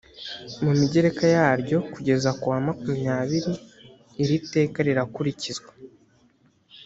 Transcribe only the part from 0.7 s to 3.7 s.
migereka yaryo kugeza kuwa makumyabiri